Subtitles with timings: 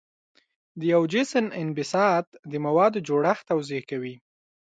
[0.79, 4.15] د یو جسم انبساط د موادو جوړښت توضیح کوي.